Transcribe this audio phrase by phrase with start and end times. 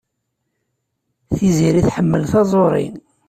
[1.33, 2.87] Tiziri tḥemmel taẓuri.